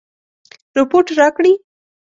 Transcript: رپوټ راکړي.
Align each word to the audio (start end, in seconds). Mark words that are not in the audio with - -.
رپوټ 0.77 1.07
راکړي. 1.19 1.53